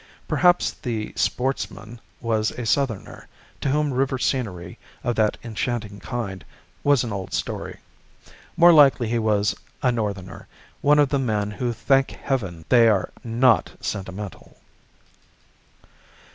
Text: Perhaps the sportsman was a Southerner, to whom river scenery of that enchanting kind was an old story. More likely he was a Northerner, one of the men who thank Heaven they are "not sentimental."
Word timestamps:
Perhaps 0.27 0.71
the 0.81 1.13
sportsman 1.15 2.01
was 2.21 2.49
a 2.49 2.65
Southerner, 2.65 3.27
to 3.59 3.69
whom 3.69 3.93
river 3.93 4.17
scenery 4.17 4.79
of 5.03 5.13
that 5.15 5.37
enchanting 5.43 5.99
kind 5.99 6.43
was 6.83 7.03
an 7.03 7.13
old 7.13 7.33
story. 7.35 7.77
More 8.57 8.73
likely 8.73 9.09
he 9.09 9.19
was 9.19 9.53
a 9.83 9.91
Northerner, 9.91 10.47
one 10.81 10.97
of 10.97 11.09
the 11.09 11.19
men 11.19 11.51
who 11.51 11.71
thank 11.71 12.09
Heaven 12.09 12.65
they 12.67 12.87
are 12.87 13.11
"not 13.23 13.73
sentimental." 13.79 14.57